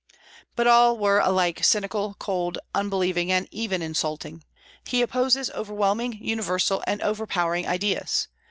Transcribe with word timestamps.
But 0.55 0.65
all 0.65 0.97
were 0.97 1.19
alike 1.19 1.63
cynical, 1.63 2.15
cold, 2.17 2.57
unbelieving, 2.73 3.31
and 3.31 3.47
even 3.51 3.83
insulting. 3.83 4.43
He 4.83 5.03
opposes 5.03 5.51
overwhelming, 5.51 6.17
universal, 6.19 6.83
and 6.87 7.03
overpowering 7.03 7.67
ideas. 7.67 8.27